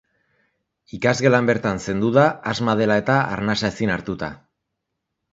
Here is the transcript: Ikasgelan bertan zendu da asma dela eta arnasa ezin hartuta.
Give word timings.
Ikasgelan 0.97 1.49
bertan 1.49 1.81
zendu 1.91 2.09
da 2.15 2.23
asma 2.51 2.75
dela 2.79 2.97
eta 3.01 3.17
arnasa 3.35 3.71
ezin 3.75 3.93
hartuta. 3.97 4.31